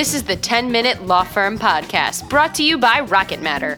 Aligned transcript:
This 0.00 0.14
is 0.14 0.22
the 0.22 0.34
10 0.34 0.72
Minute 0.72 1.04
Law 1.06 1.24
Firm 1.24 1.58
Podcast, 1.58 2.26
brought 2.30 2.54
to 2.54 2.64
you 2.64 2.78
by 2.78 3.00
Rocket 3.00 3.42
Matter. 3.42 3.76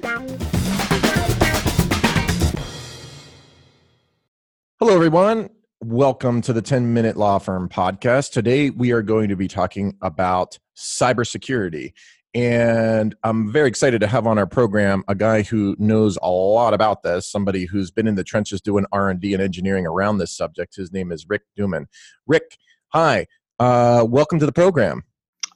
Hello, 4.78 4.94
everyone. 4.94 5.50
Welcome 5.80 6.40
to 6.42 6.52
the 6.52 6.62
10 6.62 6.94
Minute 6.94 7.16
Law 7.16 7.40
Firm 7.40 7.68
Podcast. 7.68 8.30
Today, 8.30 8.70
we 8.70 8.92
are 8.92 9.02
going 9.02 9.30
to 9.30 9.34
be 9.34 9.48
talking 9.48 9.96
about 10.00 10.60
cybersecurity. 10.76 11.92
And 12.34 13.16
I'm 13.24 13.50
very 13.50 13.66
excited 13.66 14.00
to 14.02 14.06
have 14.06 14.24
on 14.24 14.38
our 14.38 14.46
program 14.46 15.02
a 15.08 15.16
guy 15.16 15.42
who 15.42 15.74
knows 15.80 16.18
a 16.22 16.30
lot 16.30 16.72
about 16.72 17.02
this, 17.02 17.28
somebody 17.28 17.64
who's 17.64 17.90
been 17.90 18.06
in 18.06 18.14
the 18.14 18.22
trenches 18.22 18.60
doing 18.60 18.86
R&D 18.92 19.34
and 19.34 19.42
engineering 19.42 19.88
around 19.88 20.18
this 20.18 20.30
subject. 20.30 20.76
His 20.76 20.92
name 20.92 21.10
is 21.10 21.28
Rick 21.28 21.42
Duman. 21.58 21.86
Rick, 22.28 22.58
hi. 22.90 23.26
Uh, 23.58 24.06
welcome 24.08 24.38
to 24.38 24.46
the 24.46 24.52
program. 24.52 25.02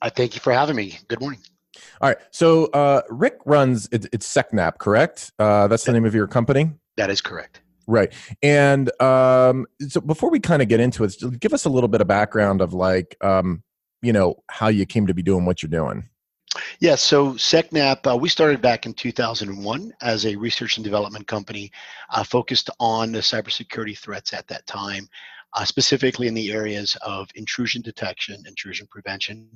I 0.02 0.10
thank 0.10 0.34
you 0.34 0.40
for 0.40 0.52
having 0.52 0.76
me. 0.76 0.98
Good 1.09 1.20
morning. 1.20 1.41
All 2.00 2.09
right. 2.09 2.18
So 2.30 2.66
uh, 2.66 3.02
Rick 3.09 3.38
runs 3.45 3.88
it, 3.92 4.06
it's 4.12 4.32
SecNap, 4.32 4.78
correct? 4.78 5.32
Uh, 5.38 5.69
that's 5.69 5.84
the 5.84 5.92
name 5.92 6.05
of 6.05 6.14
your 6.14 6.27
company. 6.27 6.72
That 6.96 7.10
is 7.10 7.20
correct. 7.20 7.60
Right. 7.86 8.12
And 8.42 8.91
um, 9.00 9.66
so 9.88 10.00
before 10.00 10.30
we 10.30 10.41
kind 10.41 10.60
of 10.60 10.69
get 10.69 10.80
into 10.80 11.05
it, 11.05 11.14
give 11.38 11.52
us 11.52 11.64
a 11.64 11.69
little 11.69 11.88
bit 11.88 12.00
of 12.00 12.09
background 12.09 12.60
of 12.60 12.74
like, 12.74 13.16
um, 13.22 13.62
you 14.02 14.12
know, 14.12 14.42
how 14.50 14.69
you 14.69 14.86
came 14.86 15.06
to 15.06 15.14
be 15.14 15.22
doing 15.22 15.45
what 15.45 15.62
you're 15.62 15.70
doing. 15.70 16.08
Yeah, 16.80 16.94
so 16.94 17.33
SecNap, 17.33 18.10
uh, 18.10 18.16
we 18.16 18.28
started 18.28 18.62
back 18.62 18.86
in 18.86 18.94
2001 18.94 19.92
as 20.00 20.24
a 20.24 20.36
research 20.36 20.77
and 20.77 20.84
development 20.84 21.27
company 21.27 21.70
uh, 22.10 22.24
focused 22.24 22.70
on 22.80 23.12
the 23.12 23.19
cybersecurity 23.19 23.97
threats 23.97 24.33
at 24.33 24.47
that 24.48 24.66
time, 24.66 25.08
uh, 25.55 25.64
specifically 25.64 26.27
in 26.27 26.34
the 26.34 26.52
areas 26.52 26.96
of 27.02 27.28
intrusion 27.34 27.82
detection, 27.82 28.42
intrusion 28.46 28.86
prevention. 28.91 29.48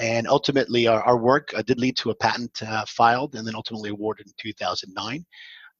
And 0.00 0.26
ultimately, 0.26 0.86
our, 0.86 1.02
our 1.02 1.16
work 1.16 1.52
uh, 1.54 1.62
did 1.62 1.78
lead 1.78 1.96
to 1.98 2.10
a 2.10 2.14
patent 2.14 2.62
uh, 2.62 2.84
filed 2.86 3.34
and 3.34 3.46
then 3.46 3.54
ultimately 3.54 3.90
awarded 3.90 4.26
in 4.26 4.32
2009. 4.38 5.24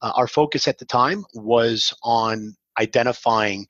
Uh, 0.02 0.12
our 0.16 0.28
focus 0.28 0.68
at 0.68 0.78
the 0.78 0.84
time 0.84 1.24
was 1.34 1.92
on 2.02 2.54
identifying 2.78 3.66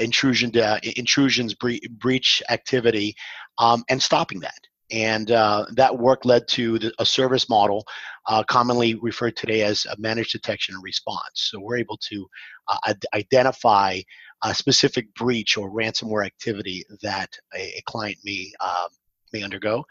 intrusion, 0.00 0.50
intrusions, 0.96 1.52
bre- 1.52 1.86
breach 1.98 2.42
activity, 2.48 3.14
um, 3.58 3.84
and 3.90 4.02
stopping 4.02 4.40
that 4.40 4.58
and 4.90 5.30
uh, 5.30 5.64
that 5.72 5.98
work 5.98 6.24
led 6.24 6.46
to 6.48 6.78
the, 6.78 6.92
a 6.98 7.06
service 7.06 7.48
model 7.48 7.84
uh, 8.28 8.42
commonly 8.44 8.94
referred 8.96 9.36
today 9.36 9.62
as 9.62 9.86
managed 9.98 10.32
detection 10.32 10.74
and 10.74 10.84
response. 10.84 11.32
So 11.34 11.60
we're 11.60 11.78
able 11.78 11.98
to 12.08 12.26
uh, 12.68 12.94
identify 13.14 14.00
a 14.44 14.54
specific 14.54 15.12
breach 15.14 15.56
or 15.56 15.70
ransomware 15.70 16.24
activity 16.24 16.84
that 17.02 17.30
a, 17.54 17.78
a 17.78 17.82
client 17.86 18.18
may 18.24 18.50
um, 18.60 18.88
may 19.32 19.42
undergo, 19.42 19.84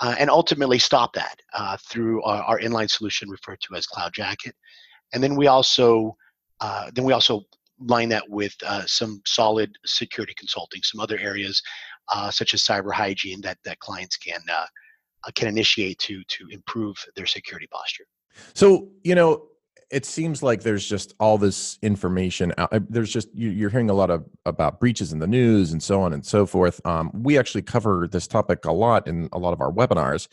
uh, 0.00 0.14
and 0.18 0.30
ultimately 0.30 0.78
stop 0.78 1.12
that 1.12 1.38
uh, 1.52 1.76
through 1.88 2.22
our, 2.22 2.42
our, 2.44 2.58
inline 2.60 2.90
solution 2.90 3.28
referred 3.28 3.60
to 3.60 3.74
as 3.74 3.86
Cloud 3.86 4.14
Jacket. 4.14 4.54
And 5.12 5.22
then 5.22 5.36
we 5.36 5.48
also 5.48 6.16
uh, 6.60 6.90
then 6.94 7.04
we 7.04 7.12
also 7.12 7.42
line 7.78 8.08
that 8.08 8.26
with 8.30 8.54
some 8.86 9.20
solid 9.26 9.76
security 9.84 10.32
consulting, 10.38 10.80
some 10.82 11.00
other 11.00 11.18
areas 11.18 11.60
uh, 12.12 12.30
such 12.30 12.54
as 12.54 12.62
cyber 12.62 12.92
hygiene 12.92 13.40
that 13.42 13.58
that 13.64 13.78
clients 13.80 14.16
can 14.16 14.40
uh, 14.50 14.66
uh, 15.24 15.30
can 15.34 15.48
initiate 15.48 15.98
to 15.98 16.22
to 16.24 16.46
improve 16.50 16.96
their 17.16 17.26
security 17.26 17.66
posture. 17.70 18.04
So 18.54 18.88
you 19.02 19.14
know, 19.14 19.48
it 19.90 20.04
seems 20.04 20.42
like 20.42 20.62
there's 20.62 20.86
just 20.86 21.14
all 21.20 21.38
this 21.38 21.78
information 21.82 22.52
out. 22.58 22.72
Uh, 22.72 22.80
there's 22.88 23.12
just 23.12 23.28
you, 23.34 23.66
are 23.66 23.70
hearing 23.70 23.90
a 23.90 23.94
lot 23.94 24.10
of 24.10 24.24
about 24.44 24.80
breaches 24.80 25.12
in 25.12 25.18
the 25.20 25.26
news 25.26 25.72
and 25.72 25.82
so 25.82 26.00
on 26.00 26.12
and 26.12 26.26
so 26.26 26.46
forth. 26.46 26.84
Um, 26.84 27.10
we 27.14 27.38
actually 27.38 27.62
cover 27.62 28.08
this 28.10 28.26
topic 28.26 28.64
a 28.64 28.72
lot 28.72 29.06
in 29.06 29.28
a 29.32 29.38
lot 29.38 29.52
of 29.52 29.60
our 29.60 29.70
webinars, 29.70 30.28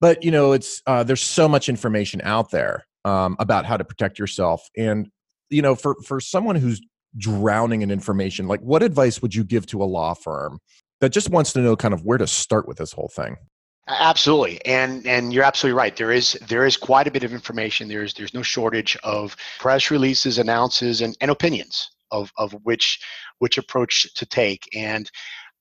but 0.00 0.22
you 0.24 0.30
know, 0.30 0.52
it's 0.52 0.82
uh, 0.86 1.04
there's 1.04 1.22
so 1.22 1.48
much 1.48 1.68
information 1.68 2.20
out 2.24 2.50
there 2.50 2.86
um, 3.04 3.36
about 3.38 3.64
how 3.64 3.76
to 3.76 3.84
protect 3.84 4.18
yourself, 4.18 4.68
and 4.76 5.08
you 5.50 5.62
know, 5.62 5.74
for 5.74 5.96
for 6.04 6.20
someone 6.20 6.56
who's 6.56 6.80
drowning 7.16 7.82
in 7.82 7.90
information, 7.90 8.48
like 8.48 8.60
what 8.60 8.82
advice 8.82 9.22
would 9.22 9.34
you 9.34 9.44
give 9.44 9.66
to 9.66 9.82
a 9.82 9.84
law 9.84 10.14
firm 10.14 10.58
that 11.00 11.10
just 11.10 11.30
wants 11.30 11.52
to 11.54 11.60
know 11.60 11.76
kind 11.76 11.94
of 11.94 12.04
where 12.04 12.18
to 12.18 12.26
start 12.26 12.68
with 12.68 12.78
this 12.78 12.92
whole 12.92 13.08
thing. 13.08 13.36
Absolutely, 13.88 14.64
and 14.66 15.04
and 15.06 15.32
you're 15.32 15.42
absolutely 15.42 15.76
right. 15.76 15.96
There 15.96 16.12
is 16.12 16.38
there 16.48 16.64
is 16.64 16.76
quite 16.76 17.08
a 17.08 17.10
bit 17.10 17.24
of 17.24 17.32
information. 17.32 17.88
There's 17.88 18.14
there's 18.14 18.34
no 18.34 18.42
shortage 18.42 18.96
of 19.02 19.36
press 19.58 19.90
releases, 19.90 20.38
announces, 20.38 21.00
and, 21.00 21.16
and 21.20 21.30
opinions 21.30 21.90
of, 22.12 22.30
of 22.38 22.52
which 22.62 23.00
which 23.38 23.58
approach 23.58 24.12
to 24.14 24.26
take. 24.26 24.68
And 24.76 25.10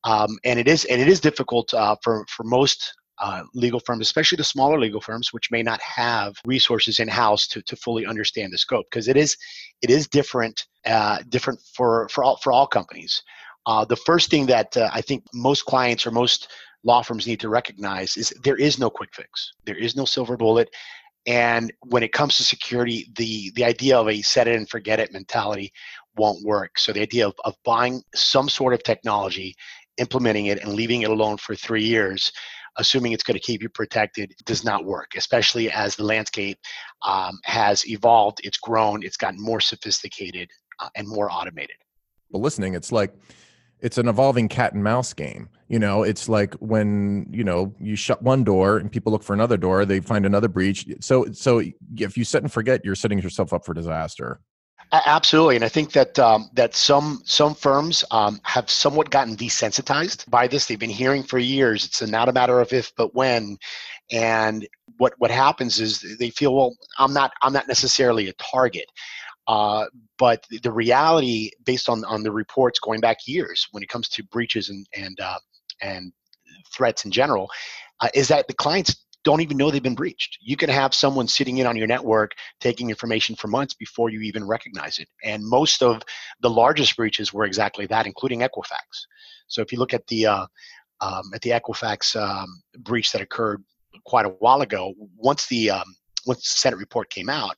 um, 0.03 0.37
and 0.43 0.59
it 0.59 0.67
is 0.67 0.85
and 0.85 1.01
it 1.01 1.07
is 1.07 1.19
difficult 1.19 1.73
uh, 1.73 1.95
for 2.03 2.25
for 2.29 2.43
most 2.43 2.93
uh, 3.19 3.43
legal 3.55 3.79
firms, 3.79 4.01
especially 4.01 4.37
the 4.37 4.43
smaller 4.43 4.79
legal 4.79 5.01
firms, 5.01 5.33
which 5.33 5.51
may 5.51 5.63
not 5.63 5.81
have 5.81 6.35
resources 6.45 6.99
in 6.99 7.07
house 7.07 7.47
to, 7.47 7.61
to 7.63 7.75
fully 7.75 8.05
understand 8.05 8.53
the 8.53 8.57
scope, 8.57 8.85
because 8.91 9.07
it 9.07 9.17
is 9.17 9.37
it 9.81 9.89
is 9.89 10.07
different 10.07 10.65
uh, 10.85 11.19
different 11.29 11.59
for 11.75 12.07
for 12.09 12.23
all 12.23 12.37
for 12.37 12.51
all 12.53 12.67
companies. 12.67 13.23
Uh, 13.65 13.85
the 13.85 13.95
first 13.97 14.29
thing 14.29 14.45
that 14.47 14.75
uh, 14.77 14.89
I 14.93 15.01
think 15.01 15.23
most 15.33 15.65
clients 15.65 16.05
or 16.07 16.11
most 16.11 16.49
law 16.83 17.01
firms 17.01 17.27
need 17.27 17.39
to 17.41 17.49
recognize 17.49 18.17
is 18.17 18.33
there 18.43 18.55
is 18.55 18.79
no 18.79 18.89
quick 18.89 19.09
fix. 19.13 19.51
There 19.65 19.77
is 19.77 19.95
no 19.95 20.05
silver 20.05 20.37
bullet. 20.37 20.69
And 21.25 21.71
when 21.81 22.03
it 22.03 22.13
comes 22.13 22.37
to 22.37 22.43
security, 22.43 23.07
the, 23.15 23.51
the 23.55 23.65
idea 23.65 23.97
of 23.97 24.07
a 24.07 24.21
set 24.21 24.47
it 24.47 24.55
and 24.55 24.69
forget 24.69 24.99
it 24.99 25.11
mentality 25.11 25.71
won't 26.17 26.43
work. 26.43 26.79
So 26.79 26.93
the 26.93 27.01
idea 27.01 27.27
of, 27.27 27.33
of 27.43 27.55
buying 27.65 28.01
some 28.15 28.49
sort 28.49 28.73
of 28.73 28.83
technology, 28.83 29.53
implementing 29.97 30.47
it, 30.47 30.63
and 30.63 30.73
leaving 30.73 31.01
it 31.01 31.09
alone 31.09 31.37
for 31.37 31.55
three 31.55 31.83
years, 31.83 32.31
assuming 32.77 33.11
it's 33.11 33.23
going 33.23 33.35
to 33.35 33.41
keep 33.41 33.61
you 33.61 33.69
protected, 33.69 34.33
does 34.45 34.63
not 34.63 34.85
work, 34.85 35.11
especially 35.17 35.69
as 35.69 35.95
the 35.95 36.03
landscape 36.03 36.57
um, 37.05 37.37
has 37.43 37.85
evolved, 37.87 38.39
it's 38.43 38.57
grown, 38.57 39.03
it's 39.03 39.17
gotten 39.17 39.41
more 39.41 39.59
sophisticated 39.59 40.49
uh, 40.79 40.89
and 40.95 41.07
more 41.07 41.29
automated. 41.29 41.75
Well, 42.29 42.41
listening, 42.41 42.75
it's 42.75 42.91
like 42.91 43.13
it's 43.81 43.97
an 43.97 44.07
evolving 44.07 44.47
cat 44.47 44.73
and 44.73 44.83
mouse 44.83 45.13
game 45.13 45.49
you 45.67 45.79
know 45.79 46.03
it's 46.03 46.27
like 46.29 46.53
when 46.55 47.27
you 47.31 47.43
know 47.43 47.73
you 47.79 47.95
shut 47.95 48.21
one 48.21 48.43
door 48.43 48.77
and 48.77 48.91
people 48.91 49.11
look 49.11 49.23
for 49.23 49.33
another 49.33 49.57
door 49.57 49.85
they 49.85 49.99
find 49.99 50.25
another 50.25 50.47
breach 50.47 50.85
so 50.99 51.25
so 51.31 51.61
if 51.97 52.17
you 52.17 52.23
set 52.23 52.41
and 52.41 52.51
forget 52.51 52.83
you're 52.83 52.95
setting 52.95 53.19
yourself 53.19 53.53
up 53.53 53.65
for 53.65 53.73
disaster 53.73 54.39
Absolutely, 54.91 55.55
and 55.55 55.63
I 55.63 55.69
think 55.69 55.91
that 55.91 56.17
um, 56.17 56.49
that 56.53 56.73
some 56.73 57.21
some 57.23 57.53
firms 57.53 58.03
um, 58.09 58.39
have 58.43 58.71
somewhat 58.71 59.11
gotten 59.11 59.37
desensitized 59.37 60.27
by 60.31 60.47
this. 60.47 60.65
They've 60.65 60.79
been 60.79 60.89
hearing 60.89 61.21
for 61.21 61.37
years. 61.37 61.85
It's 61.85 62.01
not 62.01 62.27
a 62.27 62.33
matter 62.33 62.59
of 62.59 62.73
if, 62.73 62.91
but 62.95 63.13
when. 63.13 63.57
And 64.11 64.67
what 64.97 65.13
what 65.19 65.29
happens 65.29 65.79
is 65.79 66.17
they 66.17 66.31
feel, 66.31 66.55
well, 66.55 66.75
I'm 66.97 67.13
not 67.13 67.31
I'm 67.43 67.53
not 67.53 67.67
necessarily 67.67 68.29
a 68.29 68.33
target. 68.33 68.85
Uh, 69.49 69.87
but 70.19 70.45
the 70.61 70.71
reality, 70.71 71.49
based 71.65 71.89
on, 71.89 72.05
on 72.05 72.21
the 72.21 72.31
reports 72.31 72.79
going 72.79 72.99
back 72.99 73.17
years, 73.25 73.67
when 73.71 73.81
it 73.81 73.89
comes 73.89 74.07
to 74.07 74.23
breaches 74.25 74.69
and 74.69 74.85
and 74.95 75.19
uh, 75.19 75.39
and 75.81 76.13
threats 76.71 77.03
in 77.03 77.09
general, 77.09 77.49
uh, 78.01 78.09
is 78.13 78.27
that 78.27 78.47
the 78.47 78.53
clients 78.53 79.07
don't 79.23 79.41
even 79.41 79.57
know 79.57 79.71
they've 79.71 79.81
been 79.81 79.95
breached. 79.95 80.37
You 80.39 80.55
can 80.55 80.69
have 80.69 80.93
someone 80.93 81.27
sitting 81.27 81.57
in 81.57 81.65
on 81.65 81.75
your 81.75 81.87
network 81.87 82.33
taking 82.59 82.91
information 82.91 83.35
for 83.35 83.47
months 83.47 83.73
before 83.73 84.11
you 84.11 84.21
even 84.21 84.47
recognize 84.47 84.99
it. 84.99 85.09
And 85.23 85.43
most 85.43 85.81
of 85.81 86.03
the 86.41 86.49
largest 86.49 86.95
breaches 86.95 87.33
were 87.33 87.45
exactly 87.45 87.87
that, 87.87 88.05
including 88.05 88.41
Equifax. 88.41 89.07
So 89.47 89.63
if 89.63 89.71
you 89.71 89.79
look 89.79 89.95
at 89.95 90.05
the 90.07 90.27
uh, 90.27 90.45
um, 91.01 91.23
at 91.33 91.41
the 91.41 91.49
Equifax 91.49 92.15
um, 92.15 92.61
breach 92.79 93.11
that 93.13 93.21
occurred 93.21 93.63
quite 94.05 94.27
a 94.27 94.29
while 94.29 94.61
ago, 94.61 94.93
once 95.17 95.47
the 95.47 95.71
um, 95.71 95.95
once 96.27 96.41
the 96.41 96.59
Senate 96.59 96.77
report 96.77 97.09
came 97.09 97.29
out, 97.29 97.55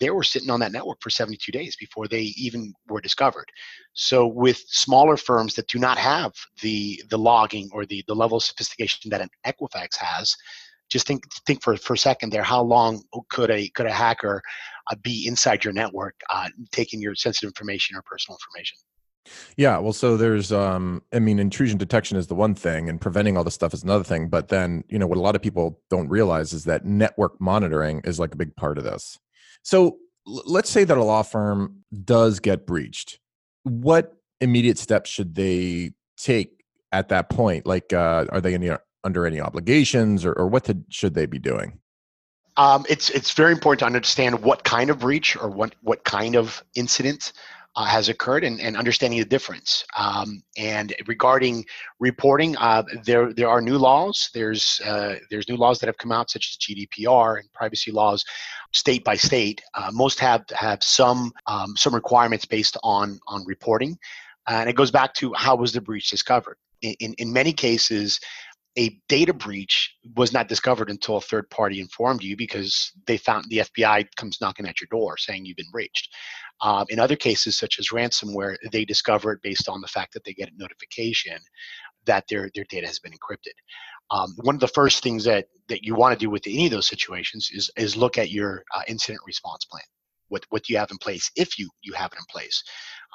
they 0.00 0.10
were 0.10 0.22
sitting 0.22 0.50
on 0.50 0.60
that 0.60 0.72
network 0.72 0.98
for 1.00 1.10
72 1.10 1.50
days 1.52 1.76
before 1.76 2.08
they 2.08 2.32
even 2.36 2.72
were 2.88 3.00
discovered. 3.00 3.46
So 3.92 4.26
with 4.26 4.62
smaller 4.66 5.16
firms 5.16 5.54
that 5.54 5.68
do 5.68 5.78
not 5.78 5.98
have 5.98 6.32
the 6.60 7.02
the 7.10 7.18
logging 7.18 7.68
or 7.72 7.86
the 7.86 8.04
the 8.06 8.14
level 8.14 8.38
of 8.38 8.44
sophistication 8.44 9.10
that 9.10 9.20
an 9.20 9.28
Equifax 9.46 9.96
has, 9.96 10.36
just 10.90 11.06
think 11.06 11.24
think 11.46 11.62
for 11.62 11.76
for 11.76 11.94
a 11.94 11.98
second 11.98 12.30
there. 12.30 12.42
How 12.42 12.62
long 12.62 13.02
could 13.30 13.50
a 13.50 13.68
could 13.70 13.86
a 13.86 13.92
hacker 13.92 14.42
uh, 14.90 14.96
be 15.02 15.26
inside 15.26 15.64
your 15.64 15.72
network, 15.72 16.14
uh, 16.30 16.48
taking 16.70 17.00
your 17.00 17.14
sensitive 17.14 17.48
information 17.48 17.96
or 17.96 18.02
personal 18.02 18.36
information? 18.36 18.78
Yeah, 19.56 19.78
well, 19.78 19.92
so 19.92 20.16
there's, 20.16 20.50
um, 20.50 21.02
I 21.12 21.20
mean, 21.20 21.38
intrusion 21.38 21.78
detection 21.78 22.16
is 22.16 22.26
the 22.26 22.34
one 22.34 22.54
thing, 22.54 22.88
and 22.88 23.00
preventing 23.00 23.36
all 23.36 23.44
this 23.44 23.54
stuff 23.54 23.72
is 23.72 23.84
another 23.84 24.04
thing. 24.04 24.28
But 24.28 24.48
then, 24.48 24.82
you 24.88 24.98
know, 24.98 25.06
what 25.06 25.18
a 25.18 25.20
lot 25.20 25.36
of 25.36 25.42
people 25.42 25.80
don't 25.90 26.08
realize 26.08 26.52
is 26.52 26.64
that 26.64 26.84
network 26.84 27.40
monitoring 27.40 28.00
is 28.04 28.18
like 28.18 28.34
a 28.34 28.36
big 28.36 28.56
part 28.56 28.78
of 28.78 28.84
this. 28.84 29.18
So 29.62 29.98
let's 30.26 30.70
say 30.70 30.84
that 30.84 30.96
a 30.96 31.04
law 31.04 31.22
firm 31.22 31.84
does 32.04 32.40
get 32.40 32.66
breached. 32.66 33.18
What 33.64 34.14
immediate 34.40 34.78
steps 34.78 35.10
should 35.10 35.34
they 35.34 35.92
take 36.16 36.64
at 36.90 37.08
that 37.08 37.30
point? 37.30 37.66
Like, 37.66 37.92
uh, 37.92 38.26
are 38.30 38.40
they 38.40 38.54
any, 38.54 38.70
under 39.04 39.26
any 39.26 39.40
obligations, 39.40 40.24
or, 40.24 40.32
or 40.32 40.48
what 40.48 40.64
to, 40.64 40.78
should 40.90 41.14
they 41.14 41.26
be 41.26 41.38
doing? 41.38 41.78
Um, 42.56 42.84
it's 42.88 43.08
it's 43.10 43.32
very 43.32 43.52
important 43.52 43.80
to 43.80 43.86
understand 43.86 44.42
what 44.42 44.62
kind 44.62 44.90
of 44.90 44.98
breach 44.98 45.36
or 45.36 45.48
what 45.48 45.74
what 45.80 46.04
kind 46.04 46.36
of 46.36 46.62
incident 46.74 47.32
uh, 47.74 47.84
has 47.84 48.08
occurred 48.08 48.44
and, 48.44 48.60
and 48.60 48.76
understanding 48.76 49.18
the 49.18 49.24
difference. 49.24 49.84
Um, 49.96 50.42
and 50.56 50.94
regarding 51.06 51.64
reporting, 52.00 52.56
uh, 52.58 52.82
there 53.04 53.32
there 53.32 53.48
are 53.48 53.60
new 53.60 53.78
laws. 53.78 54.30
There's 54.34 54.80
uh, 54.84 55.16
there's 55.30 55.48
new 55.48 55.56
laws 55.56 55.78
that 55.80 55.86
have 55.86 55.98
come 55.98 56.12
out, 56.12 56.30
such 56.30 56.50
as 56.50 56.58
GDPR 56.58 57.40
and 57.40 57.52
privacy 57.52 57.90
laws, 57.90 58.24
state 58.72 59.04
by 59.04 59.16
state. 59.16 59.62
Uh, 59.74 59.90
most 59.92 60.20
have 60.20 60.44
have 60.54 60.82
some 60.82 61.32
um, 61.46 61.74
some 61.76 61.94
requirements 61.94 62.44
based 62.44 62.76
on 62.82 63.18
on 63.26 63.44
reporting, 63.46 63.98
and 64.48 64.68
it 64.68 64.76
goes 64.76 64.90
back 64.90 65.14
to 65.14 65.32
how 65.34 65.56
was 65.56 65.72
the 65.72 65.80
breach 65.80 66.10
discovered. 66.10 66.56
In, 66.82 66.94
in, 66.98 67.14
in 67.18 67.32
many 67.32 67.52
cases, 67.52 68.18
a 68.78 68.98
data 69.08 69.34
breach 69.34 69.94
was 70.16 70.32
not 70.32 70.48
discovered 70.48 70.88
until 70.88 71.16
a 71.16 71.20
third 71.20 71.48
party 71.50 71.80
informed 71.80 72.22
you 72.22 72.36
because 72.36 72.92
they 73.06 73.18
found 73.18 73.44
the 73.48 73.58
FBI 73.58 74.06
comes 74.16 74.40
knocking 74.40 74.66
at 74.66 74.80
your 74.80 74.88
door 74.90 75.18
saying 75.18 75.44
you've 75.44 75.58
been 75.58 75.70
breached. 75.70 76.08
Um, 76.62 76.86
in 76.88 76.98
other 76.98 77.16
cases, 77.16 77.58
such 77.58 77.78
as 77.78 77.88
ransomware, 77.88 78.56
they 78.70 78.84
discover 78.84 79.32
it 79.32 79.42
based 79.42 79.68
on 79.68 79.80
the 79.80 79.88
fact 79.88 80.14
that 80.14 80.24
they 80.24 80.32
get 80.32 80.48
a 80.48 80.56
notification 80.56 81.38
that 82.06 82.24
their, 82.28 82.50
their 82.54 82.64
data 82.70 82.86
has 82.86 82.98
been 82.98 83.12
encrypted. 83.12 83.52
Um, 84.10 84.34
one 84.42 84.54
of 84.54 84.60
the 84.60 84.68
first 84.68 85.02
things 85.02 85.24
that, 85.24 85.46
that 85.68 85.84
you 85.84 85.94
want 85.94 86.18
to 86.18 86.24
do 86.24 86.30
with 86.30 86.42
any 86.46 86.66
of 86.66 86.72
those 86.72 86.88
situations 86.88 87.50
is, 87.52 87.70
is 87.76 87.96
look 87.96 88.16
at 88.16 88.30
your 88.30 88.64
uh, 88.74 88.82
incident 88.88 89.20
response 89.26 89.64
plan. 89.66 89.82
What, 90.28 90.44
what 90.48 90.64
do 90.64 90.72
you 90.72 90.78
have 90.78 90.90
in 90.90 90.98
place 90.98 91.30
if 91.36 91.58
you, 91.58 91.68
you 91.82 91.92
have 91.92 92.12
it 92.12 92.18
in 92.18 92.24
place? 92.30 92.62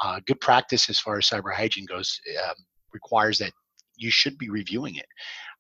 Uh, 0.04 0.20
good 0.28 0.40
practice 0.40 0.88
as 0.90 1.00
far 1.00 1.18
as 1.18 1.28
cyber 1.28 1.54
hygiene 1.54 1.86
goes 1.86 2.20
um, 2.48 2.56
requires 2.94 3.40
that 3.40 3.52
you 3.98 4.12
should 4.12 4.38
be 4.38 4.50
reviewing 4.50 4.96
it 4.96 5.08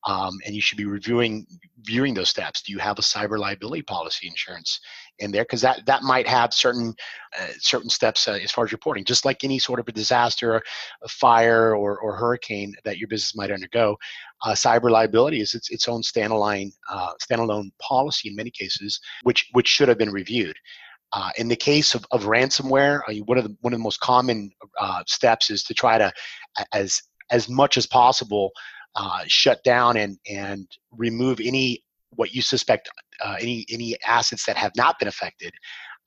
um, 0.05 0.33
and 0.45 0.55
you 0.55 0.61
should 0.61 0.77
be 0.77 0.85
reviewing 0.85 1.45
viewing 1.81 2.13
those 2.13 2.29
steps. 2.29 2.61
Do 2.61 2.71
you 2.71 2.79
have 2.79 2.99
a 2.99 3.01
cyber 3.01 3.37
liability 3.37 3.81
policy 3.81 4.27
insurance 4.27 4.79
in 5.19 5.31
there? 5.31 5.43
Because 5.43 5.61
that 5.61 5.85
that 5.85 6.03
might 6.03 6.27
have 6.27 6.53
certain 6.53 6.93
uh, 7.39 7.47
certain 7.59 7.89
steps 7.89 8.27
uh, 8.27 8.39
as 8.43 8.51
far 8.51 8.65
as 8.65 8.71
reporting. 8.71 9.03
Just 9.03 9.25
like 9.25 9.43
any 9.43 9.59
sort 9.59 9.79
of 9.79 9.87
a 9.87 9.91
disaster, 9.91 10.61
a 11.03 11.07
fire 11.07 11.75
or, 11.75 11.99
or 11.99 12.15
hurricane 12.15 12.73
that 12.85 12.97
your 12.97 13.07
business 13.07 13.35
might 13.35 13.51
undergo, 13.51 13.97
uh, 14.45 14.51
cyber 14.51 14.91
liability 14.91 15.41
is 15.41 15.53
its, 15.53 15.69
its 15.71 15.87
own 15.87 16.01
standalone 16.01 16.71
uh, 16.89 17.13
standalone 17.21 17.69
policy 17.81 18.29
in 18.29 18.35
many 18.35 18.51
cases, 18.51 18.99
which 19.23 19.49
which 19.53 19.67
should 19.67 19.89
have 19.89 19.97
been 19.97 20.11
reviewed. 20.11 20.55
Uh, 21.13 21.29
in 21.37 21.47
the 21.47 21.55
case 21.55 21.95
of, 21.95 22.05
of 22.11 22.23
ransomware, 22.23 22.99
uh, 23.07 23.13
one 23.25 23.37
of 23.37 23.45
the 23.45 23.55
one 23.61 23.73
of 23.73 23.79
the 23.79 23.83
most 23.83 23.99
common 24.01 24.51
uh, 24.79 25.01
steps 25.07 25.49
is 25.49 25.63
to 25.63 25.73
try 25.73 25.97
to, 25.97 26.11
as 26.73 27.01
as 27.31 27.49
much 27.49 27.77
as 27.77 27.85
possible, 27.85 28.51
uh, 28.95 29.23
shut 29.27 29.63
down 29.63 29.97
and 29.97 30.17
and 30.29 30.67
remove 30.91 31.39
any 31.39 31.83
what 32.11 32.33
you 32.33 32.41
suspect 32.41 32.89
uh, 33.23 33.35
any 33.39 33.65
any 33.69 33.95
assets 34.05 34.45
that 34.45 34.57
have 34.57 34.71
not 34.75 34.99
been 34.99 35.07
affected. 35.07 35.53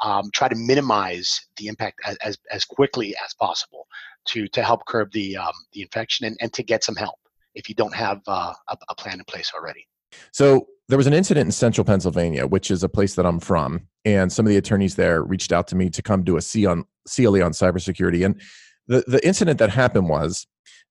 Um, 0.03 0.31
try 0.33 0.49
to 0.49 0.57
minimize 0.57 1.39
the 1.59 1.67
impact 1.67 2.01
as, 2.07 2.17
as, 2.23 2.39
as, 2.51 2.65
quickly 2.65 3.15
as 3.23 3.35
possible 3.35 3.87
to 4.29 4.49
to 4.49 4.63
help 4.63 4.87
curb 4.87 5.13
the 5.13 5.37
um, 5.37 5.53
the 5.73 5.83
infection 5.83 6.27
and, 6.27 6.37
and 6.41 6.53
to 6.55 6.63
get 6.63 6.83
some 6.83 6.97
help 6.97 7.19
if 7.55 7.69
you 7.69 7.75
don't 7.75 7.95
have 7.95 8.21
uh, 8.27 8.55
a, 8.69 8.77
a 8.89 8.95
plan 8.95 9.19
in 9.19 9.25
place 9.27 9.53
already. 9.55 9.87
So 10.33 10.69
there 10.89 10.97
was 10.97 11.07
an 11.07 11.13
incident 11.13 11.47
in 11.47 11.53
central 11.53 11.85
Pennsylvania, 11.85 12.47
which 12.47 12.71
is 12.71 12.83
a 12.83 12.89
place 12.89 13.15
that 13.15 13.27
I'm 13.27 13.41
from, 13.41 13.87
and 14.05 14.33
some 14.33 14.47
of 14.47 14.51
the 14.51 14.57
attorneys 14.57 14.97
there 14.97 15.23
reached 15.23 15.53
out 15.53 15.69
to 15.69 15.77
me 15.77 15.91
to 15.91 16.03
come 16.03 16.25
do 16.25 16.37
a 16.37 16.43
C 16.43 16.67
on 16.67 16.85
CLE 17.07 17.43
on 17.43 17.53
cybersecurity. 17.53 18.25
And 18.25 18.41
the, 18.87 19.05
the 19.07 19.25
incident 19.27 19.59
that 19.59 19.71
happened 19.71 20.09
was 20.09 20.47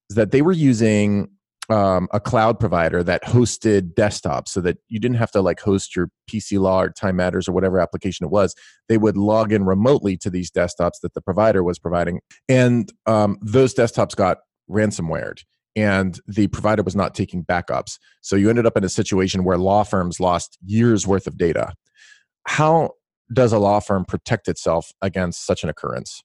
that 0.09 0.31
they 0.31 0.41
were 0.41 0.53
using 0.53 1.29
um, 1.69 2.07
a 2.11 2.19
cloud 2.19 2.59
provider 2.59 3.03
that 3.03 3.23
hosted 3.23 3.93
desktops 3.93 4.49
so 4.49 4.61
that 4.61 4.77
you 4.87 4.99
didn't 4.99 5.17
have 5.17 5.31
to 5.31 5.41
like 5.41 5.59
host 5.59 5.95
your 5.95 6.09
PC 6.29 6.59
Law 6.59 6.81
or 6.81 6.89
Time 6.89 7.15
Matters 7.15 7.47
or 7.47 7.51
whatever 7.51 7.79
application 7.79 8.25
it 8.25 8.31
was. 8.31 8.55
They 8.87 8.97
would 8.97 9.17
log 9.17 9.51
in 9.51 9.65
remotely 9.65 10.17
to 10.17 10.29
these 10.29 10.49
desktops 10.49 11.01
that 11.03 11.13
the 11.13 11.21
provider 11.21 11.63
was 11.63 11.79
providing. 11.79 12.21
And 12.47 12.91
um, 13.05 13.37
those 13.41 13.73
desktops 13.73 14.15
got 14.15 14.39
ransomwared 14.69 15.43
and 15.75 16.19
the 16.27 16.47
provider 16.47 16.83
was 16.83 16.95
not 16.95 17.15
taking 17.15 17.45
backups. 17.45 17.99
So 18.21 18.35
you 18.35 18.49
ended 18.49 18.65
up 18.65 18.77
in 18.77 18.83
a 18.83 18.89
situation 18.89 19.43
where 19.43 19.57
law 19.57 19.83
firms 19.83 20.19
lost 20.19 20.57
years 20.65 21.05
worth 21.05 21.27
of 21.27 21.37
data. 21.37 21.73
How 22.47 22.91
does 23.31 23.53
a 23.53 23.59
law 23.59 23.79
firm 23.79 24.05
protect 24.05 24.47
itself 24.47 24.91
against 25.01 25.45
such 25.45 25.63
an 25.63 25.69
occurrence? 25.69 26.21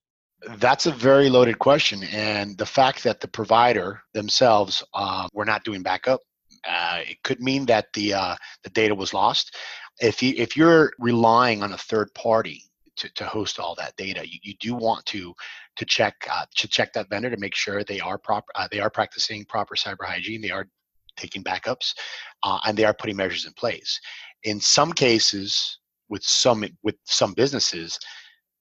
That's 0.57 0.87
a 0.87 0.93
very 0.93 1.31
loaded 1.31 1.59
question, 1.59 2.03
and 2.05 2.57
the 2.59 2.67
fact 2.67 3.03
that 3.05 3.21
the 3.21 3.29
provider 3.29 4.03
themselves 4.13 4.85
uh, 4.93 5.29
were 5.33 5.45
not 5.45 5.65
doing 5.65 5.83
backup, 5.83 6.21
uh, 6.69 7.01
it 7.09 7.23
could 7.23 7.41
mean 7.41 7.67
that 7.67 7.87
the 7.95 8.15
uh, 8.15 8.37
the 8.63 8.71
data 8.71 8.95
was 8.95 9.15
lost. 9.15 9.57
If 10.01 10.23
you 10.23 10.35
if 10.37 10.57
you're 10.57 10.93
relying 10.99 11.63
on 11.63 11.73
a 11.73 11.79
third 11.79 12.13
party 12.15 12.63
to, 12.97 13.13
to 13.15 13.25
host 13.25 13.59
all 13.59 13.75
that 13.77 13.97
data, 13.97 14.29
you, 14.29 14.39
you 14.43 14.55
do 14.61 14.75
want 14.75 15.05
to 15.07 15.35
to 15.77 15.85
check 15.85 16.15
uh, 16.31 16.47
to 16.57 16.69
check 16.69 16.93
that 16.93 17.09
vendor 17.09 17.31
to 17.31 17.37
make 17.39 17.55
sure 17.55 17.83
they 17.83 18.01
are 18.01 18.19
proper 18.19 18.47
uh, 18.55 18.69
they 18.71 18.81
are 18.81 18.91
practicing 18.91 19.45
proper 19.45 19.75
cyber 19.75 20.05
hygiene, 20.05 20.41
they 20.41 20.51
are 20.51 20.69
taking 21.17 21.45
backups, 21.45 21.95
uh, 22.43 22.59
and 22.67 22.77
they 22.77 22.85
are 22.85 22.95
putting 22.95 23.17
measures 23.17 23.47
in 23.47 23.53
place. 23.55 24.01
In 24.43 24.61
some 24.61 24.93
cases, 24.93 25.79
with 26.09 26.23
some 26.23 26.65
with 26.83 26.97
some 27.05 27.35
businesses, 27.35 27.99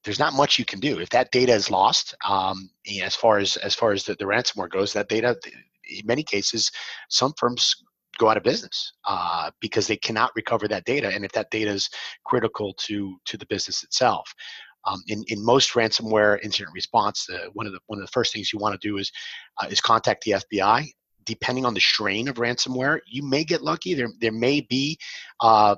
there's 0.03 0.19
not 0.19 0.33
much 0.33 0.59
you 0.59 0.65
can 0.65 0.79
do 0.79 0.99
if 0.99 1.09
that 1.09 1.31
data 1.31 1.53
is 1.53 1.71
lost. 1.71 2.15
Um, 2.27 2.69
as 3.01 3.15
far 3.15 3.39
as 3.39 3.57
as 3.57 3.75
far 3.75 3.91
as 3.91 4.03
the, 4.03 4.15
the 4.15 4.25
ransomware 4.25 4.69
goes, 4.69 4.93
that 4.93 5.09
data, 5.09 5.35
in 5.89 6.05
many 6.05 6.23
cases, 6.23 6.71
some 7.09 7.33
firms 7.37 7.75
go 8.19 8.29
out 8.29 8.37
of 8.37 8.43
business 8.43 8.93
uh, 9.05 9.49
because 9.59 9.87
they 9.87 9.97
cannot 9.97 10.31
recover 10.35 10.67
that 10.67 10.85
data, 10.85 11.09
and 11.09 11.25
if 11.25 11.31
that 11.31 11.49
data 11.51 11.71
is 11.71 11.89
critical 12.25 12.73
to 12.79 13.17
to 13.25 13.37
the 13.37 13.45
business 13.47 13.83
itself. 13.83 14.33
Um, 14.85 15.01
in, 15.07 15.23
in 15.27 15.43
most 15.43 15.75
ransomware 15.75 16.43
incident 16.43 16.73
response, 16.75 17.29
uh, 17.29 17.47
one 17.53 17.65
of 17.65 17.71
the 17.71 17.79
one 17.87 17.99
of 17.99 18.05
the 18.05 18.11
first 18.11 18.33
things 18.33 18.51
you 18.51 18.59
want 18.59 18.79
to 18.79 18.87
do 18.87 18.97
is 18.97 19.11
uh, 19.61 19.67
is 19.67 19.79
contact 19.79 20.25
the 20.25 20.31
FBI 20.31 20.91
depending 21.25 21.65
on 21.65 21.73
the 21.73 21.79
strain 21.79 22.27
of 22.27 22.35
ransomware, 22.35 22.99
you 23.07 23.23
may 23.23 23.43
get 23.43 23.61
lucky. 23.61 23.93
There, 23.93 24.09
there 24.19 24.31
may 24.31 24.61
be, 24.61 24.97
uh, 25.39 25.75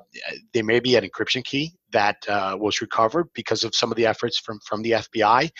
there 0.52 0.64
may 0.64 0.80
be 0.80 0.96
an 0.96 1.08
encryption 1.08 1.44
key 1.44 1.72
that 1.92 2.16
uh, 2.28 2.56
was 2.58 2.80
recovered 2.80 3.28
because 3.34 3.64
of 3.64 3.74
some 3.74 3.90
of 3.90 3.96
the 3.96 4.06
efforts 4.06 4.38
from 4.38 4.58
from 4.66 4.82
the 4.82 4.92
FBI. 4.92 5.50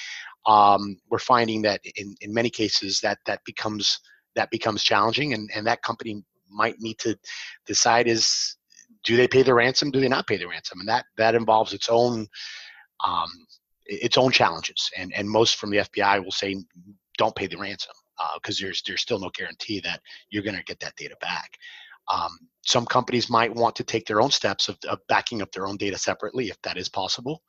Um, 0.47 0.97
we're 1.11 1.19
finding 1.19 1.63
that 1.63 1.81
in, 1.97 2.15
in 2.21 2.33
many 2.33 2.51
cases 2.51 3.01
that 3.01 3.19
that 3.27 3.41
becomes 3.45 3.99
that 4.35 4.51
becomes 4.51 4.83
challenging, 4.83 5.33
and, 5.35 5.51
and 5.55 5.67
that 5.67 5.83
company 5.83 6.23
might 6.51 6.77
need 6.79 6.99
to 6.99 7.19
decide 7.67 8.07
is 8.07 8.57
do 9.05 9.17
they 9.17 9.29
pay 9.29 9.43
the 9.43 9.55
ransom, 9.55 9.91
do 9.91 10.01
they 10.01 10.09
not 10.09 10.27
pay 10.27 10.37
the 10.37 10.49
ransom, 10.49 10.81
and 10.81 10.89
that 10.89 11.07
that 11.17 11.35
involves 11.35 11.73
its 11.73 11.89
own 11.89 12.27
um, 13.05 13.29
its 13.87 14.19
own 14.19 14.31
challenges. 14.31 14.91
And 14.97 15.13
and 15.15 15.29
most 15.29 15.57
from 15.57 15.71
the 15.71 15.79
FBI 15.79 16.25
will 16.25 16.33
say 16.33 16.57
don't 17.19 17.35
pay 17.35 17.47
the 17.47 17.57
ransom 17.57 17.93
because 18.35 18.61
uh, 18.61 18.67
there's 18.67 18.83
there's 18.87 19.03
still 19.03 19.19
no 19.19 19.31
guarantee 19.31 19.81
that 19.81 20.01
you're 20.31 20.43
going 20.43 20.57
to 20.57 20.65
get 20.65 20.81
that 20.81 20.97
data 20.97 21.17
back. 21.21 21.57
Um, 22.13 22.31
some 22.65 22.87
companies 22.87 23.29
might 23.29 23.55
want 23.55 23.75
to 23.77 23.85
take 23.85 24.07
their 24.07 24.21
own 24.21 24.31
steps 24.31 24.69
of, 24.69 24.79
of, 24.89 25.01
backing 25.09 25.43
up 25.43 25.51
their 25.51 25.67
own 25.67 25.77
data 25.77 25.99
separately, 25.99 26.49
if 26.49 26.63
that 26.63 26.77
is 26.77 26.89
possible, 26.89 27.43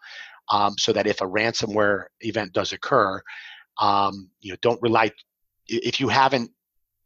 um, 0.51 0.73
so 0.79 0.91
that 0.93 1.05
if 1.05 1.21
a 1.21 1.25
ransomware 1.25 2.05
event 2.21 2.53
does 2.53 2.73
occur, 2.73 3.21
um, 3.79 4.31
you 4.39 4.51
know, 4.51 4.57
don't 4.61 4.81
rely. 4.81 5.11
If 5.67 5.99
you 5.99 6.07
haven't 6.07 6.49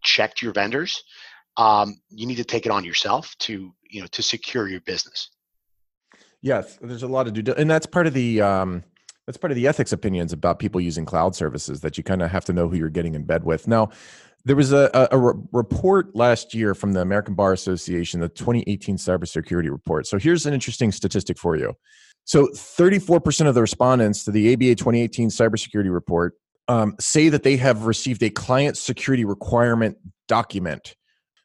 checked 0.02 0.42
your 0.42 0.54
vendors, 0.54 1.04
um, 1.58 2.00
you 2.10 2.26
need 2.26 2.36
to 2.36 2.46
take 2.46 2.66
it 2.66 2.72
on 2.72 2.84
yourself 2.84 3.36
to 3.40 3.74
you 3.90 4.02
know 4.02 4.08
to 4.08 4.24
secure 4.24 4.68
your 4.68 4.82
business. 4.82 5.30
Yes, 6.42 6.80
there's 6.82 7.04
a 7.04 7.08
lot 7.08 7.28
of 7.28 7.34
due, 7.34 7.54
and 7.54 7.70
that's 7.70 7.86
part 7.86 8.08
of 8.08 8.14
the 8.14 8.42
um, 8.42 8.84
that's 9.32 9.40
part 9.40 9.52
of 9.52 9.56
the 9.56 9.66
ethics 9.66 9.94
opinions 9.94 10.34
about 10.34 10.60
people 10.60 10.82
using 10.82 11.06
cloud 11.06 11.34
services 11.38 11.80
that 11.80 11.98
you 11.98 12.04
kind 12.04 12.22
of 12.22 12.30
have 12.30 12.44
to 12.44 12.52
know 12.52 12.68
who 12.68 12.76
you're 12.76 12.90
getting 12.90 13.16
in 13.16 13.24
bed 13.24 13.46
with. 13.46 13.66
Now, 13.66 13.90
there 14.44 14.58
was 14.58 14.74
a, 14.74 14.90
a, 14.94 15.18
a 15.18 15.34
report 15.54 16.14
last 16.14 16.54
year 16.54 16.76
from 16.76 16.92
the 16.92 17.00
American 17.00 17.34
Bar 17.34 17.54
Association, 17.54 18.20
the 18.20 18.28
2018 18.28 18.98
cybersecurity 18.98 19.72
report. 19.72 20.06
So 20.06 20.20
here's 20.20 20.46
an 20.46 20.54
interesting 20.54 20.92
statistic 20.92 21.38
for 21.38 21.56
you. 21.56 21.74
So 22.26 22.48
34% 22.48 23.48
of 23.48 23.56
the 23.56 23.62
respondents 23.62 24.26
to 24.26 24.32
the 24.32 24.52
ABA 24.52 24.76
2018 24.76 25.30
cybersecurity 25.30 25.94
report 25.94 26.34
um, 26.68 26.96
say 27.00 27.30
that 27.30 27.44
they 27.44 27.56
have 27.56 27.86
received 27.86 28.22
a 28.24 28.30
client 28.30 28.78
security 28.78 29.24
requirement 29.24 29.96
document. 30.28 30.98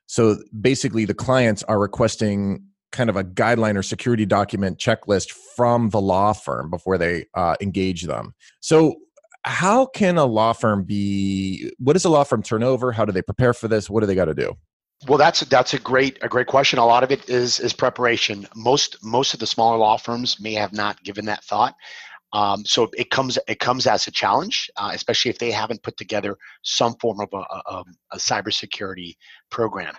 So 0.06 0.38
basically, 0.60 1.04
the 1.04 1.14
clients 1.14 1.62
are 1.64 1.78
requesting 1.78 2.64
kind 2.92 3.10
of 3.10 3.16
a 3.16 3.24
guideline 3.24 3.76
or 3.76 3.82
security 3.82 4.26
document 4.26 4.78
checklist 4.78 5.32
from 5.54 5.90
the 5.90 6.00
law 6.00 6.32
firm 6.32 6.70
before 6.70 6.98
they 6.98 7.26
uh, 7.34 7.56
engage 7.60 8.02
them. 8.02 8.34
So, 8.60 8.96
how 9.44 9.86
can 9.86 10.18
a 10.18 10.24
law 10.24 10.52
firm 10.52 10.84
be? 10.84 11.70
What 11.78 11.92
does 11.92 12.04
a 12.04 12.08
law 12.08 12.24
firm 12.24 12.42
turn 12.42 12.62
over? 12.62 12.90
How 12.92 13.04
do 13.04 13.12
they 13.12 13.22
prepare 13.22 13.54
for 13.54 13.68
this? 13.68 13.88
What 13.88 14.00
do 14.00 14.06
they 14.06 14.14
got 14.14 14.24
to 14.24 14.34
do? 14.34 14.56
Well, 15.06 15.18
that's 15.18 15.40
that's 15.40 15.74
a 15.74 15.78
great 15.78 16.18
a 16.22 16.28
great 16.28 16.46
question. 16.46 16.78
A 16.78 16.86
lot 16.86 17.04
of 17.04 17.12
it 17.12 17.28
is 17.28 17.60
is 17.60 17.72
preparation. 17.72 18.48
Most 18.56 18.96
most 19.04 19.34
of 19.34 19.40
the 19.40 19.46
smaller 19.46 19.76
law 19.76 19.98
firms 19.98 20.40
may 20.40 20.54
have 20.54 20.72
not 20.72 21.02
given 21.04 21.26
that 21.26 21.44
thought. 21.44 21.74
Um, 22.32 22.64
so 22.64 22.90
it 22.96 23.10
comes 23.10 23.38
it 23.46 23.60
comes 23.60 23.86
as 23.86 24.06
a 24.06 24.10
challenge, 24.10 24.70
uh, 24.76 24.90
especially 24.92 25.30
if 25.30 25.38
they 25.38 25.50
haven't 25.50 25.82
put 25.82 25.96
together 25.96 26.36
some 26.62 26.94
form 27.00 27.20
of 27.20 27.28
a, 27.32 27.36
a, 27.36 27.84
a 28.12 28.16
cybersecurity 28.16 29.14
program. 29.50 29.94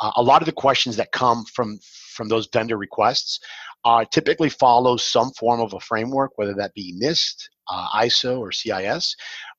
Uh, 0.00 0.12
a 0.16 0.22
lot 0.22 0.42
of 0.42 0.46
the 0.46 0.52
questions 0.52 0.96
that 0.96 1.12
come 1.12 1.44
from 1.46 1.78
from 2.12 2.28
those 2.28 2.48
vendor 2.52 2.76
requests 2.76 3.40
uh, 3.84 4.04
typically 4.10 4.48
follow 4.48 4.96
some 4.96 5.30
form 5.32 5.60
of 5.60 5.72
a 5.74 5.80
framework, 5.80 6.32
whether 6.36 6.54
that 6.54 6.74
be 6.74 6.94
NIST, 7.00 7.48
uh, 7.68 7.88
ISO, 8.00 8.38
or 8.38 8.52
CIS, 8.52 9.16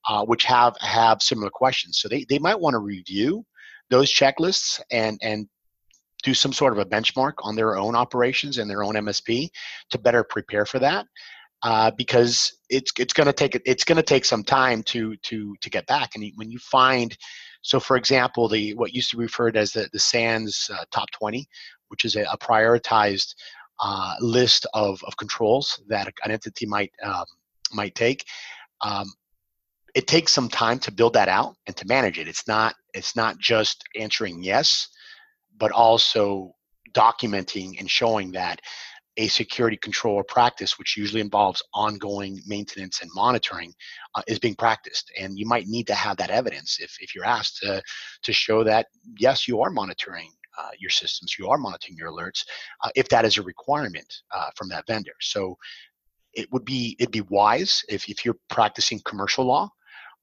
uh, 0.08 0.24
which 0.24 0.44
have 0.44 0.76
have 0.80 1.22
similar 1.22 1.50
questions. 1.50 1.98
So 1.98 2.08
they, 2.08 2.24
they 2.28 2.38
might 2.38 2.58
want 2.58 2.74
to 2.74 2.78
review 2.78 3.44
those 3.90 4.12
checklists 4.12 4.80
and 4.90 5.18
and 5.22 5.48
do 6.22 6.32
some 6.32 6.54
sort 6.54 6.72
of 6.72 6.78
a 6.78 6.86
benchmark 6.86 7.34
on 7.40 7.54
their 7.54 7.76
own 7.76 7.94
operations 7.94 8.56
and 8.56 8.68
their 8.68 8.82
own 8.82 8.94
MSP 8.94 9.50
to 9.90 9.98
better 9.98 10.24
prepare 10.24 10.64
for 10.64 10.78
that. 10.78 11.06
Uh, 11.62 11.90
because 11.96 12.58
it's 12.68 12.92
it's 12.98 13.14
going 13.14 13.26
to 13.26 13.32
take 13.32 13.60
it's 13.64 13.84
going 13.84 13.96
to 13.96 14.02
take 14.02 14.24
some 14.24 14.44
time 14.44 14.82
to 14.82 15.16
to 15.18 15.54
to 15.60 15.70
get 15.70 15.86
back. 15.86 16.14
And 16.14 16.30
when 16.36 16.50
you 16.50 16.58
find, 16.58 17.16
so 17.62 17.80
for 17.80 17.96
example, 17.96 18.48
the 18.48 18.74
what 18.74 18.92
used 18.92 19.10
to 19.10 19.16
be 19.16 19.22
referred 19.22 19.56
as 19.56 19.72
the 19.72 19.88
the 19.92 19.98
SANS 19.98 20.70
uh, 20.72 20.84
top 20.90 21.10
20, 21.12 21.46
which 21.94 22.04
is 22.04 22.16
a, 22.16 22.24
a 22.32 22.36
prioritized 22.36 23.36
uh, 23.78 24.16
list 24.20 24.66
of, 24.74 25.00
of 25.04 25.16
controls 25.16 25.80
that 25.86 26.12
an 26.24 26.32
entity 26.32 26.66
might 26.66 26.92
um, 27.04 27.24
might 27.72 27.94
take. 27.94 28.24
Um, 28.80 29.06
it 29.94 30.08
takes 30.08 30.32
some 30.32 30.48
time 30.48 30.80
to 30.80 30.90
build 30.90 31.12
that 31.12 31.28
out 31.28 31.54
and 31.68 31.76
to 31.76 31.86
manage 31.86 32.18
it. 32.18 32.26
It's 32.26 32.48
not 32.48 32.74
it's 32.94 33.14
not 33.14 33.38
just 33.38 33.84
answering 33.96 34.42
yes, 34.42 34.88
but 35.56 35.70
also 35.70 36.52
documenting 36.92 37.78
and 37.78 37.88
showing 37.88 38.32
that 38.32 38.60
a 39.16 39.28
security 39.28 39.76
control 39.76 40.16
or 40.16 40.24
practice, 40.24 40.76
which 40.76 40.96
usually 40.96 41.20
involves 41.20 41.62
ongoing 41.72 42.40
maintenance 42.48 43.02
and 43.02 43.10
monitoring, 43.14 43.72
uh, 44.16 44.22
is 44.26 44.40
being 44.40 44.56
practiced. 44.56 45.12
And 45.16 45.38
you 45.38 45.46
might 45.46 45.68
need 45.68 45.86
to 45.86 45.94
have 45.94 46.16
that 46.16 46.30
evidence 46.30 46.78
if, 46.80 46.96
if 47.00 47.14
you're 47.14 47.24
asked 47.24 47.58
to, 47.58 47.80
to 48.24 48.32
show 48.32 48.64
that, 48.64 48.86
yes, 49.16 49.46
you 49.46 49.60
are 49.62 49.70
monitoring 49.70 50.32
uh, 50.58 50.70
your 50.78 50.90
systems, 50.90 51.36
you 51.38 51.48
are 51.48 51.58
monitoring 51.58 51.96
your 51.96 52.10
alerts, 52.10 52.44
uh, 52.82 52.90
if 52.94 53.08
that 53.08 53.24
is 53.24 53.38
a 53.38 53.42
requirement 53.42 54.22
uh, 54.32 54.50
from 54.56 54.68
that 54.68 54.86
vendor. 54.86 55.14
So 55.20 55.56
it 56.32 56.50
would 56.52 56.64
be 56.64 56.96
it'd 56.98 57.12
be 57.12 57.22
wise 57.22 57.84
if, 57.88 58.08
if 58.08 58.24
you're 58.24 58.36
practicing 58.48 59.00
commercial 59.04 59.44
law 59.44 59.70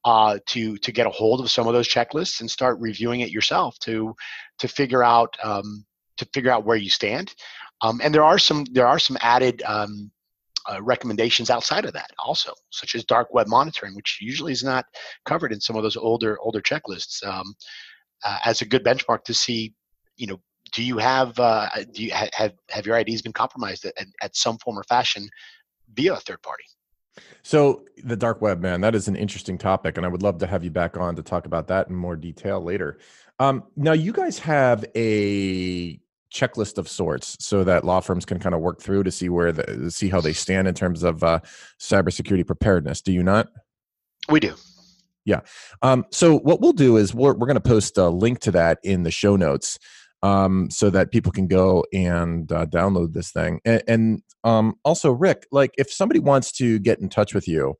uh, 0.04 0.38
to 0.46 0.76
to 0.78 0.92
get 0.92 1.06
a 1.06 1.10
hold 1.10 1.40
of 1.40 1.50
some 1.50 1.66
of 1.66 1.74
those 1.74 1.88
checklists 1.88 2.40
and 2.40 2.50
start 2.50 2.78
reviewing 2.80 3.20
it 3.20 3.30
yourself 3.30 3.78
to 3.80 4.14
to 4.58 4.68
figure 4.68 5.02
out 5.02 5.34
um, 5.42 5.84
to 6.16 6.26
figure 6.32 6.50
out 6.50 6.64
where 6.64 6.76
you 6.76 6.90
stand. 6.90 7.34
Um, 7.80 8.00
and 8.02 8.14
there 8.14 8.24
are 8.24 8.38
some 8.38 8.64
there 8.72 8.86
are 8.86 8.98
some 8.98 9.16
added 9.20 9.62
um, 9.66 10.10
uh, 10.70 10.82
recommendations 10.82 11.50
outside 11.50 11.84
of 11.84 11.92
that 11.92 12.10
also, 12.18 12.52
such 12.70 12.94
as 12.94 13.04
dark 13.04 13.32
web 13.34 13.48
monitoring, 13.48 13.94
which 13.94 14.18
usually 14.20 14.52
is 14.52 14.64
not 14.64 14.84
covered 15.24 15.52
in 15.52 15.60
some 15.60 15.76
of 15.76 15.82
those 15.82 15.96
older 15.96 16.38
older 16.40 16.60
checklists, 16.60 17.24
um, 17.26 17.54
uh, 18.24 18.38
as 18.44 18.60
a 18.60 18.66
good 18.66 18.84
benchmark 18.84 19.24
to 19.24 19.34
see, 19.34 19.74
you 20.22 20.28
know, 20.28 20.40
do 20.72 20.84
you 20.84 20.98
have 20.98 21.38
uh, 21.40 21.68
do 21.92 22.04
you 22.04 22.14
ha- 22.14 22.30
have 22.32 22.54
have 22.70 22.86
your 22.86 22.96
IDs 22.96 23.22
been 23.22 23.32
compromised 23.32 23.84
at, 23.84 23.94
at 24.22 24.36
some 24.36 24.56
form 24.58 24.78
or 24.78 24.84
fashion 24.84 25.28
via 25.94 26.14
a 26.14 26.20
third 26.20 26.40
party? 26.42 26.62
So 27.42 27.84
the 28.04 28.16
dark 28.16 28.40
web, 28.40 28.60
man, 28.60 28.80
that 28.82 28.94
is 28.94 29.08
an 29.08 29.16
interesting 29.16 29.58
topic, 29.58 29.96
and 29.96 30.06
I 30.06 30.08
would 30.08 30.22
love 30.22 30.38
to 30.38 30.46
have 30.46 30.62
you 30.62 30.70
back 30.70 30.96
on 30.96 31.16
to 31.16 31.22
talk 31.22 31.44
about 31.44 31.66
that 31.66 31.88
in 31.88 31.96
more 31.96 32.14
detail 32.14 32.62
later. 32.62 32.98
Um, 33.40 33.64
now, 33.76 33.92
you 33.92 34.12
guys 34.12 34.38
have 34.38 34.84
a 34.94 35.98
checklist 36.32 36.78
of 36.78 36.88
sorts 36.88 37.36
so 37.40 37.64
that 37.64 37.84
law 37.84 38.00
firms 38.00 38.24
can 38.24 38.38
kind 38.38 38.54
of 38.54 38.62
work 38.62 38.80
through 38.80 39.02
to 39.02 39.10
see 39.10 39.28
where 39.28 39.50
the 39.52 39.90
see 39.90 40.08
how 40.08 40.20
they 40.20 40.32
stand 40.32 40.68
in 40.68 40.74
terms 40.74 41.02
of 41.02 41.24
uh, 41.24 41.40
cybersecurity 41.80 42.46
preparedness. 42.46 43.02
Do 43.02 43.12
you 43.12 43.24
not? 43.24 43.48
We 44.28 44.38
do. 44.38 44.54
Yeah. 45.24 45.40
Um, 45.82 46.06
so 46.10 46.38
what 46.38 46.60
we'll 46.60 46.72
do 46.72 46.96
is 46.96 47.14
we're 47.14 47.34
we're 47.34 47.46
going 47.46 47.54
to 47.54 47.60
post 47.60 47.98
a 47.98 48.08
link 48.08 48.40
to 48.40 48.50
that 48.52 48.78
in 48.82 49.02
the 49.02 49.10
show 49.10 49.36
notes 49.36 49.78
um, 50.22 50.70
so 50.70 50.90
that 50.90 51.10
people 51.10 51.32
can 51.32 51.46
go 51.46 51.84
and 51.92 52.50
uh, 52.52 52.66
download 52.66 53.12
this 53.12 53.30
thing. 53.32 53.60
And, 53.64 53.82
and 53.88 54.22
um, 54.44 54.74
also, 54.84 55.10
Rick, 55.10 55.46
like 55.50 55.72
if 55.78 55.92
somebody 55.92 56.20
wants 56.20 56.52
to 56.52 56.78
get 56.78 57.00
in 57.00 57.08
touch 57.08 57.34
with 57.34 57.48
you 57.48 57.74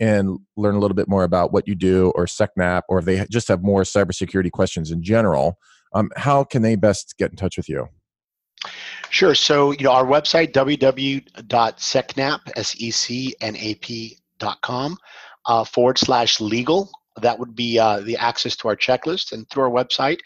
and 0.00 0.38
learn 0.56 0.74
a 0.74 0.78
little 0.78 0.96
bit 0.96 1.08
more 1.08 1.22
about 1.24 1.52
what 1.52 1.68
you 1.68 1.74
do, 1.74 2.12
or 2.16 2.26
SecNap, 2.26 2.82
or 2.88 2.98
if 2.98 3.04
they 3.04 3.24
just 3.30 3.48
have 3.48 3.62
more 3.62 3.82
cybersecurity 3.82 4.50
questions 4.50 4.90
in 4.90 5.02
general, 5.02 5.58
um, 5.94 6.10
how 6.16 6.42
can 6.42 6.62
they 6.62 6.74
best 6.74 7.14
get 7.18 7.30
in 7.30 7.36
touch 7.36 7.56
with 7.56 7.68
you? 7.68 7.88
Sure. 9.10 9.34
So, 9.34 9.70
you 9.72 9.84
know, 9.84 9.92
our 9.92 10.04
website, 10.04 10.52
www.secnap, 10.52 12.40
S-E-C-N-A-P.com, 12.56 13.38
uh, 15.46 15.64
forward 15.64 15.98
slash 15.98 16.40
legal. 16.40 16.90
That 17.22 17.38
would 17.38 17.54
be 17.54 17.78
uh, 17.78 18.00
the 18.00 18.16
access 18.16 18.56
to 18.56 18.66
our 18.68 18.74
checklist. 18.74 19.30
And 19.32 19.48
through 19.48 19.62
our 19.64 19.70
website, 19.70 20.18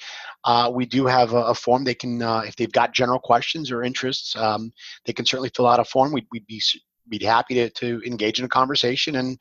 uh, 0.45 0.71
we 0.73 0.87
do 0.87 1.07
have 1.07 1.33
a, 1.33 1.43
a 1.45 1.55
form 1.55 1.85
they 1.85 1.95
can, 1.95 2.23
uh, 2.23 2.41
if 2.41 2.57
they've 2.57 2.73
got 2.73 2.95
general 2.95 3.19
questions 3.19 3.71
or 3.71 3.83
interests, 3.83 4.37
um, 4.37 4.73
they 5.05 5.13
can 5.13 5.27
certainly 5.27 5.51
fill 5.55 5.67
out 5.67 5.81
a 5.81 5.85
form. 5.85 6.13
We'd, 6.13 6.27
we'd 6.33 6.47
be 6.47 6.63
be 7.09 7.25
happy 7.25 7.55
to, 7.55 7.71
to 7.71 8.03
engage 8.05 8.39
in 8.39 8.45
a 8.45 8.49
conversation 8.49 9.17
and 9.17 9.39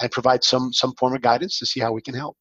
and 0.00 0.10
provide 0.10 0.42
some 0.42 0.72
some 0.72 0.94
form 0.94 1.14
of 1.14 1.20
guidance 1.20 1.58
to 1.58 1.66
see 1.66 1.78
how 1.80 1.92
we 1.92 2.00
can 2.00 2.14
help. 2.14 2.36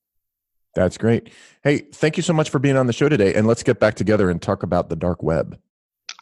That's 0.75 0.97
great. 0.97 1.31
Hey, 1.63 1.79
thank 1.79 2.15
you 2.15 2.23
so 2.23 2.31
much 2.33 2.49
for 2.49 2.59
being 2.59 2.77
on 2.77 2.87
the 2.87 2.93
show 2.93 3.09
today, 3.09 3.33
and 3.33 3.47
let's 3.47 3.63
get 3.63 3.79
back 3.79 3.95
together 3.95 4.29
and 4.29 4.41
talk 4.41 4.63
about 4.63 4.89
the 4.89 4.95
dark 4.95 5.21
web. 5.23 5.59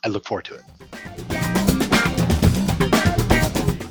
I 0.03 0.07
look 0.07 0.25
forward 0.25 0.45
to 0.45 0.55
it. 0.55 0.63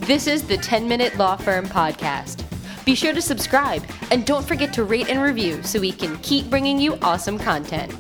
This 0.06 0.26
is 0.28 0.44
the 0.44 0.56
10 0.56 0.88
Minute 0.88 1.16
Law 1.16 1.36
Firm 1.36 1.66
Podcast. 1.66 2.45
Be 2.86 2.94
sure 2.94 3.12
to 3.12 3.20
subscribe 3.20 3.82
and 4.12 4.24
don't 4.24 4.46
forget 4.46 4.72
to 4.74 4.84
rate 4.84 5.08
and 5.08 5.20
review 5.20 5.60
so 5.64 5.80
we 5.80 5.90
can 5.90 6.16
keep 6.18 6.48
bringing 6.48 6.78
you 6.78 6.96
awesome 7.02 7.36
content. 7.36 7.92